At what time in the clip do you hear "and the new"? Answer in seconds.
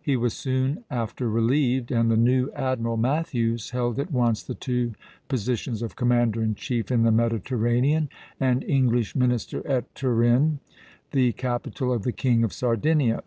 1.92-2.50